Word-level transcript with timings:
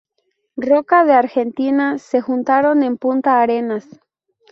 Roca 0.57 1.05
de 1.05 1.13
Argentina 1.13 1.99
se 1.99 2.21
juntaron 2.21 2.81
en 2.81 2.97
Punta 2.97 3.39
Arenas. 3.39 3.87